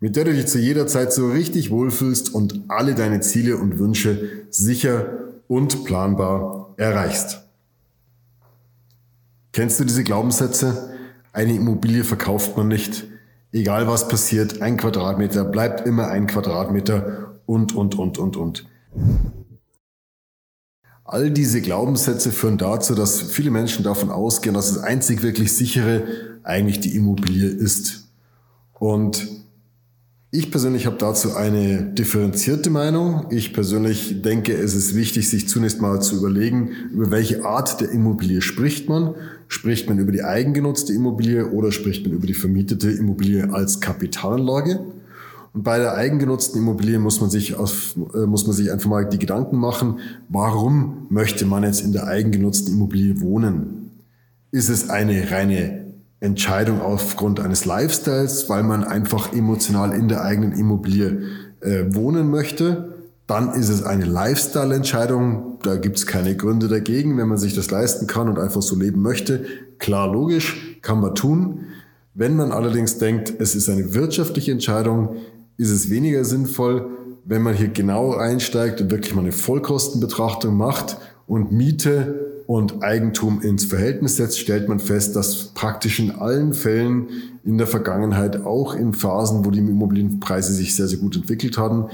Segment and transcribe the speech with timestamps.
[0.00, 3.78] mit der du dich zu jeder Zeit so richtig wohlfühlst und alle deine Ziele und
[3.78, 5.06] Wünsche sicher
[5.48, 7.42] und planbar erreichst.
[9.52, 10.90] Kennst du diese Glaubenssätze?
[11.32, 13.04] Eine Immobilie verkauft man nicht.
[13.52, 18.66] Egal was passiert, ein Quadratmeter bleibt immer ein Quadratmeter und, und, und, und, und.
[21.04, 26.02] All diese Glaubenssätze führen dazu, dass viele Menschen davon ausgehen, dass das einzig wirklich sichere
[26.42, 28.08] eigentlich die Immobilie ist.
[28.74, 29.45] Und
[30.32, 33.26] ich persönlich habe dazu eine differenzierte Meinung.
[33.30, 37.90] Ich persönlich denke, es ist wichtig, sich zunächst mal zu überlegen, über welche Art der
[37.90, 39.14] Immobilie spricht man.
[39.48, 44.80] Spricht man über die eigengenutzte Immobilie oder spricht man über die vermietete Immobilie als Kapitalanlage?
[45.52, 49.08] Und bei der eigengenutzten Immobilie muss man sich auf, äh, muss man sich einfach mal
[49.08, 53.92] die Gedanken machen, warum möchte man jetzt in der eigengenutzten Immobilie wohnen?
[54.50, 55.85] Ist es eine reine
[56.20, 61.22] Entscheidung aufgrund eines Lifestyles, weil man einfach emotional in der eigenen Immobilie
[61.60, 62.94] äh, wohnen möchte.
[63.26, 65.58] Dann ist es eine Lifestyle-Entscheidung.
[65.62, 68.76] Da gibt es keine Gründe dagegen, wenn man sich das leisten kann und einfach so
[68.76, 69.44] leben möchte.
[69.78, 71.66] Klar, logisch, kann man tun.
[72.14, 75.16] Wenn man allerdings denkt, es ist eine wirtschaftliche Entscheidung,
[75.58, 76.88] ist es weniger sinnvoll,
[77.24, 83.40] wenn man hier genau einsteigt und wirklich mal eine Vollkostenbetrachtung macht und Miete und Eigentum
[83.42, 87.08] ins Verhältnis setzt, stellt man fest, dass praktisch in allen Fällen
[87.44, 91.86] in der Vergangenheit, auch in Phasen, wo die Immobilienpreise sich sehr, sehr gut entwickelt haben,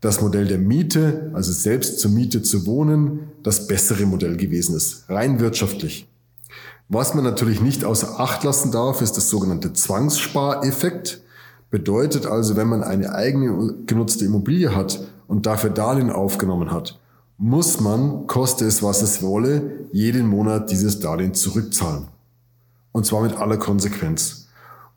[0.00, 5.08] das Modell der Miete, also selbst zur Miete zu wohnen, das bessere Modell gewesen ist,
[5.08, 6.06] rein wirtschaftlich.
[6.88, 11.20] Was man natürlich nicht außer Acht lassen darf, ist das sogenannte Zwangsspareffekt.
[11.70, 16.97] Bedeutet also, wenn man eine eigene genutzte Immobilie hat und dafür Darlehen aufgenommen hat,
[17.38, 22.08] muss man, koste es was es wolle, jeden Monat dieses Darlehen zurückzahlen.
[22.90, 24.48] Und zwar mit aller Konsequenz.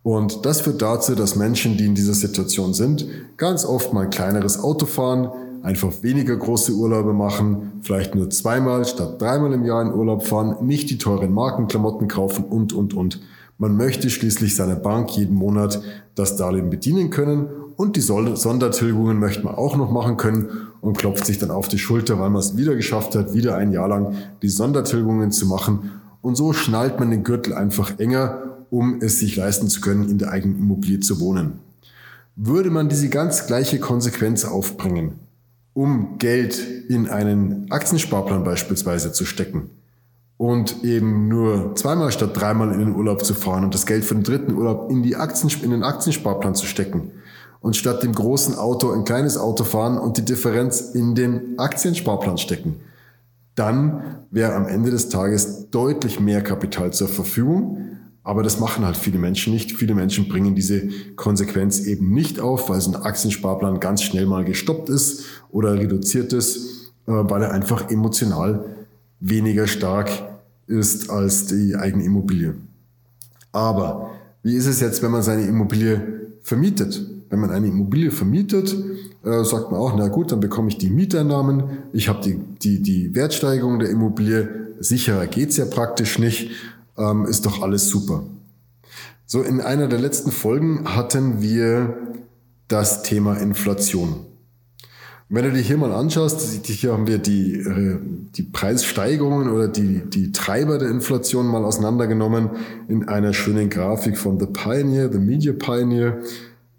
[0.02, 3.06] Und das führt dazu, dass Menschen, die in dieser Situation sind,
[3.38, 5.30] ganz oft mal ein kleineres Auto fahren,
[5.62, 10.66] einfach weniger große Urlaube machen, vielleicht nur zweimal statt dreimal im Jahr in Urlaub fahren,
[10.66, 13.22] nicht die teuren Markenklamotten kaufen und, und, und.
[13.59, 15.80] Man möchte schließlich seiner Bank jeden Monat
[16.16, 20.50] das Darlehen bedienen können und die Sondertilgungen möchte man auch noch machen können
[20.81, 23.72] und klopft sich dann auf die Schulter, weil man es wieder geschafft hat, wieder ein
[23.72, 25.92] Jahr lang die Sondertilgungen zu machen.
[26.22, 30.18] Und so schnallt man den Gürtel einfach enger, um es sich leisten zu können, in
[30.18, 31.59] der eigenen Immobilie zu wohnen.
[32.36, 35.19] Würde man diese ganz gleiche Konsequenz aufbringen,
[35.74, 36.59] um Geld
[36.90, 39.69] in einen Aktiensparplan beispielsweise zu stecken
[40.42, 44.16] und eben nur zweimal statt dreimal in den Urlaub zu fahren und das Geld für
[44.16, 47.12] den dritten Urlaub in, die Aktien, in den Aktiensparplan zu stecken,
[47.62, 52.38] und statt dem großen Auto ein kleines Auto fahren und die Differenz in den Aktiensparplan
[52.38, 52.82] stecken.
[53.56, 57.78] Dann wäre am Ende des Tages deutlich mehr Kapital zur Verfügung.
[58.24, 59.72] Aber das machen halt viele Menschen nicht.
[59.74, 64.46] Viele Menschen bringen diese Konsequenz eben nicht auf, weil so ein Aktiensparplan ganz schnell mal
[64.46, 68.66] gestoppt ist oder reduziert ist, äh, weil er einfach emotional
[69.20, 70.10] weniger stark
[70.68, 72.56] ist als die eigene Immobilie.
[73.52, 74.12] Aber
[74.44, 77.21] wie ist es jetzt, wenn man seine Immobilie vermietet?
[77.31, 78.75] Wenn man eine Immobilie vermietet,
[79.24, 82.84] äh, sagt man auch, na gut, dann bekomme ich die Mieteinnahmen, ich habe die, die,
[82.84, 86.52] die Wertsteigerung der Immobilie, sicherer geht's ja praktisch nicht,
[86.97, 88.24] ähm, ist doch alles super.
[89.25, 91.96] So, in einer der letzten Folgen hatten wir
[92.68, 94.25] das Thema Inflation.
[95.30, 97.98] Wenn du dir hier mal anschaust, hier haben wir die, äh,
[98.36, 102.50] die Preissteigerungen oder die, die Treiber der Inflation mal auseinandergenommen
[102.89, 106.19] in einer schönen Grafik von The Pioneer, The Media Pioneer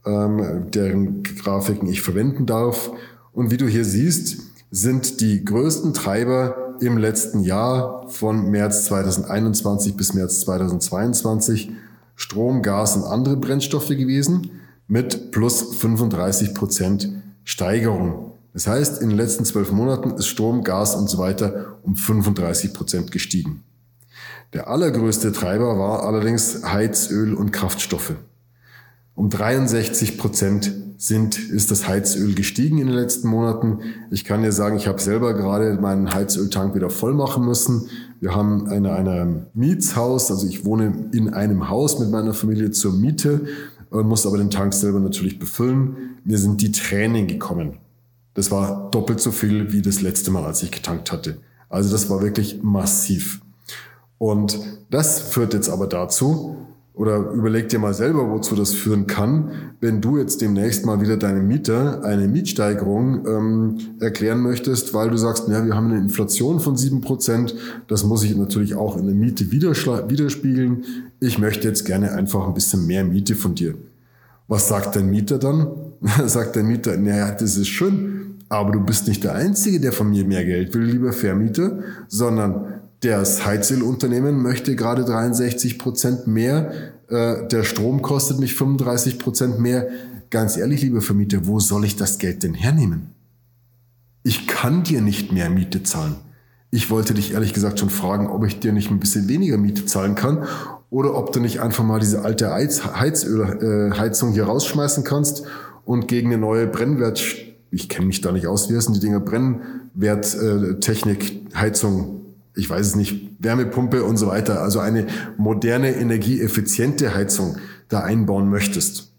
[0.04, 2.90] ähm, deren Grafiken ich verwenden darf.
[3.32, 9.96] Und wie du hier siehst, sind die größten Treiber im letzten Jahr von März 2021
[9.96, 11.70] bis März 2022
[12.16, 14.50] Strom, Gas und andere Brennstoffe gewesen
[14.88, 17.08] mit plus 35 Prozent
[17.44, 18.32] Steigerung.
[18.52, 22.74] Das heißt, in den letzten zwölf Monaten ist Strom, Gas und so weiter um 35
[22.74, 23.62] Prozent gestiegen.
[24.52, 28.14] Der allergrößte Treiber war allerdings Heizöl und Kraftstoffe.
[29.14, 33.80] Um 63 Prozent sind, ist das Heizöl gestiegen in den letzten Monaten.
[34.10, 37.88] Ich kann dir sagen, ich habe selber gerade meinen Heizöltank wieder voll machen müssen.
[38.20, 42.92] Wir haben eine, eine Mietshaus, also ich wohne in einem Haus mit meiner Familie zur
[42.92, 43.46] Miete,
[43.90, 46.18] muss aber den Tank selber natürlich befüllen.
[46.24, 47.78] Mir sind die Tränen gekommen.
[48.34, 51.38] Das war doppelt so viel wie das letzte Mal, als ich getankt hatte.
[51.68, 53.40] Also das war wirklich massiv.
[54.18, 56.56] Und das führt jetzt aber dazu,
[56.94, 59.50] oder überleg dir mal selber, wozu das führen kann,
[59.80, 65.16] wenn du jetzt demnächst mal wieder deinem Mieter eine Mietsteigerung ähm, erklären möchtest, weil du
[65.16, 67.54] sagst, ja, wir haben eine Inflation von sieben Prozent,
[67.88, 70.84] das muss ich natürlich auch in der Miete widerspiegeln.
[71.18, 73.74] Ich möchte jetzt gerne einfach ein bisschen mehr Miete von dir.
[74.48, 75.68] Was sagt dein Mieter dann?
[76.26, 80.10] sagt der Mieter, naja, das ist schön, aber du bist nicht der Einzige, der von
[80.10, 81.78] mir mehr Geld will, lieber Vermieter,
[82.08, 86.92] sondern das Heizölunternehmen möchte gerade 63 Prozent mehr.
[87.08, 89.88] Äh, der Strom kostet mich 35 Prozent mehr.
[90.30, 93.10] Ganz ehrlich, liebe Vermieter, wo soll ich das Geld denn hernehmen?
[94.22, 96.14] Ich kann dir nicht mehr Miete zahlen.
[96.70, 99.84] Ich wollte dich ehrlich gesagt schon fragen, ob ich dir nicht ein bisschen weniger Miete
[99.84, 100.46] zahlen kann
[100.88, 105.42] oder ob du nicht einfach mal diese alte Heiz Heizölheizung äh, hier rausschmeißen kannst
[105.84, 107.20] und gegen eine neue Brennwert,
[107.72, 112.21] ich kenne mich da nicht aus, wie heißen die Dinger, Brennwerttechnik, Heizung
[112.54, 115.06] ich weiß es nicht, Wärmepumpe und so weiter, also eine
[115.36, 117.56] moderne, energieeffiziente Heizung
[117.88, 119.12] da einbauen möchtest.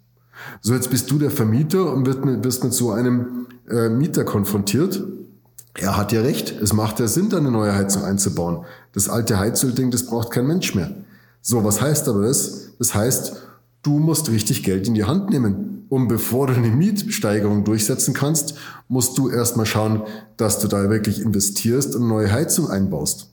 [0.61, 4.23] So, jetzt bist du der Vermieter und wirst mit, wirst mit so einem äh, Mieter
[4.23, 5.03] konfrontiert.
[5.75, 8.65] Er hat ja recht, es macht ja Sinn, da eine neue Heizung einzubauen.
[8.93, 10.91] Das alte Heizölding, das braucht kein Mensch mehr.
[11.41, 12.73] So, was heißt aber das?
[12.77, 13.35] Das heißt,
[13.83, 15.85] du musst richtig Geld in die Hand nehmen.
[15.89, 18.55] Und bevor du eine Mietsteigerung durchsetzen kannst,
[18.87, 20.01] musst du erstmal schauen,
[20.37, 23.29] dass du da wirklich investierst und neue Heizung einbaust.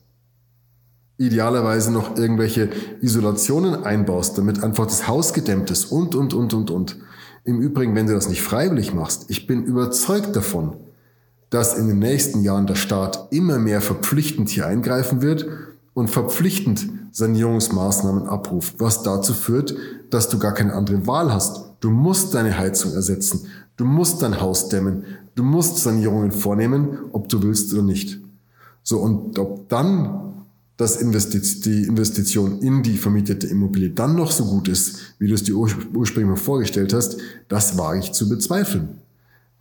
[1.17, 2.69] Idealerweise noch irgendwelche
[3.01, 6.97] Isolationen einbaust, damit einfach das Haus gedämmt ist und, und, und, und, und.
[7.43, 10.75] Im Übrigen, wenn du das nicht freiwillig machst, ich bin überzeugt davon,
[11.49, 15.47] dass in den nächsten Jahren der Staat immer mehr verpflichtend hier eingreifen wird
[15.93, 19.75] und verpflichtend Sanierungsmaßnahmen abruft, was dazu führt,
[20.09, 21.71] dass du gar keine andere Wahl hast.
[21.79, 25.03] Du musst deine Heizung ersetzen, du musst dein Haus dämmen,
[25.35, 28.19] du musst Sanierungen vornehmen, ob du willst oder nicht.
[28.83, 30.31] So, und ob dann
[30.77, 35.35] das Investiz die Investition in die vermietete Immobilie dann noch so gut ist, wie du
[35.35, 37.17] es dir ursprünglich mal vorgestellt hast,
[37.47, 38.89] das wage ich zu bezweifeln.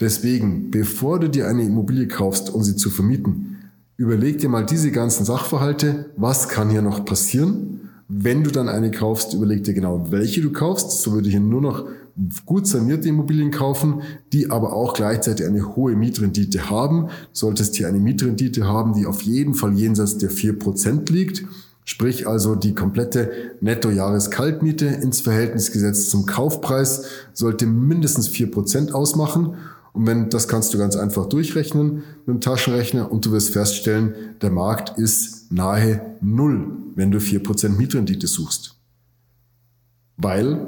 [0.01, 3.59] Deswegen, bevor du dir eine Immobilie kaufst, um sie zu vermieten,
[4.01, 7.91] Überleg dir mal diese ganzen Sachverhalte, was kann hier noch passieren?
[8.09, 11.03] Wenn du dann eine kaufst, überleg dir genau, welche du kaufst.
[11.03, 11.85] So würde ich hier nur noch
[12.47, 14.01] gut sanierte Immobilien kaufen,
[14.33, 17.09] die aber auch gleichzeitig eine hohe Mietrendite haben.
[17.09, 21.45] Du solltest hier eine Mietrendite haben, die auf jeden Fall jenseits der 4% liegt.
[21.85, 23.31] Sprich also die komplette
[23.61, 27.05] Netto-Jahreskaltmiete ins Verhältnis gesetzt zum Kaufpreis
[27.35, 29.57] sollte mindestens 4% ausmachen.
[29.93, 34.15] Und wenn, das kannst du ganz einfach durchrechnen mit dem Taschenrechner und du wirst feststellen,
[34.41, 38.77] der Markt ist nahe Null, wenn du vier Prozent Mietrendite suchst.
[40.17, 40.67] Weil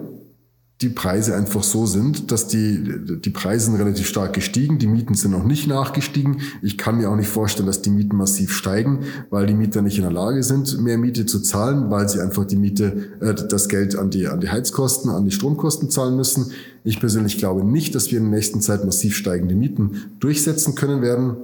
[0.82, 2.82] die Preise einfach so sind, dass die,
[3.20, 6.40] die Preise sind relativ stark gestiegen, die Mieten sind noch nicht nachgestiegen.
[6.60, 9.00] Ich kann mir auch nicht vorstellen, dass die Mieten massiv steigen,
[9.30, 12.44] weil die Mieter nicht in der Lage sind, mehr Miete zu zahlen, weil sie einfach
[12.44, 16.50] die Miete, äh, das Geld an die, an die Heizkosten, an die Stromkosten zahlen müssen.
[16.82, 21.00] Ich persönlich glaube nicht, dass wir in der nächsten Zeit massiv steigende Mieten durchsetzen können
[21.00, 21.36] werden.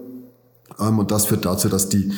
[0.80, 2.10] Ähm, und das führt dazu, dass die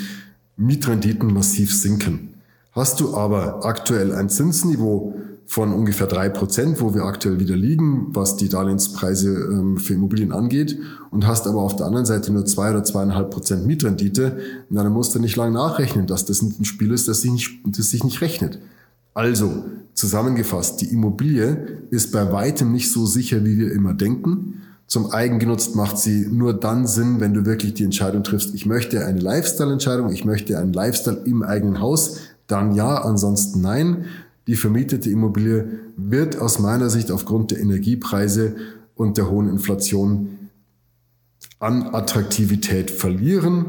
[0.57, 2.35] Mietrenditen massiv sinken.
[2.73, 5.17] Hast du aber aktuell ein Zinsniveau,
[5.51, 10.31] von ungefähr drei Prozent, wo wir aktuell wieder liegen, was die Darlehenspreise ähm, für Immobilien
[10.31, 10.79] angeht,
[11.11, 14.39] und hast aber auf der anderen Seite nur zwei oder zweieinhalb Prozent Mietrendite,
[14.71, 17.91] dann musst du nicht lange nachrechnen, dass das ein Spiel ist, das sich nicht, das
[17.91, 18.61] sich nicht rechnet.
[19.13, 24.63] Also, zusammengefasst, die Immobilie ist bei weitem nicht so sicher, wie wir immer denken.
[24.87, 29.05] Zum Eigengenutzt macht sie nur dann Sinn, wenn du wirklich die Entscheidung triffst, ich möchte
[29.05, 34.05] eine Lifestyle-Entscheidung, ich möchte einen Lifestyle im eigenen Haus, dann ja, ansonsten nein.
[34.51, 38.57] Die vermietete Immobilie wird aus meiner Sicht aufgrund der Energiepreise
[38.97, 40.51] und der hohen Inflation
[41.61, 43.67] an Attraktivität verlieren.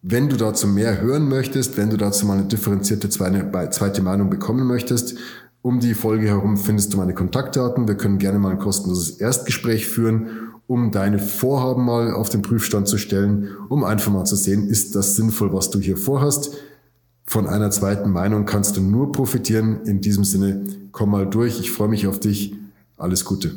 [0.00, 4.64] Wenn du dazu mehr hören möchtest, wenn du dazu mal eine differenzierte zweite Meinung bekommen
[4.68, 5.16] möchtest,
[5.60, 7.88] um die Folge herum findest du meine Kontaktdaten.
[7.88, 12.86] Wir können gerne mal ein kostenloses Erstgespräch führen, um deine Vorhaben mal auf den Prüfstand
[12.86, 16.54] zu stellen, um einfach mal zu sehen, ist das sinnvoll, was du hier vorhast.
[17.24, 19.84] Von einer zweiten Meinung kannst du nur profitieren.
[19.84, 21.60] In diesem Sinne, komm mal durch.
[21.60, 22.54] Ich freue mich auf dich.
[22.96, 23.56] Alles Gute.